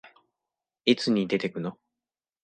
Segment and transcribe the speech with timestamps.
[0.87, 1.77] 何時に出てくの？